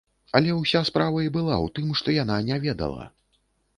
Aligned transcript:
Але 0.37 0.53
ўся 0.59 0.81
справа 0.89 1.19
і 1.27 1.29
была 1.37 1.53
ў 1.65 1.75
тым, 1.77 1.93
што 1.99 2.17
яна 2.23 2.39
не 2.49 2.57
ведала. 2.65 3.05